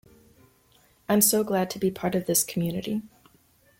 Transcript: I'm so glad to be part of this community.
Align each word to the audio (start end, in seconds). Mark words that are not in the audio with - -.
I'm 1.07 1.21
so 1.21 1.43
glad 1.43 1.69
to 1.69 1.77
be 1.77 1.91
part 1.91 2.15
of 2.15 2.25
this 2.25 2.43
community. 2.43 3.03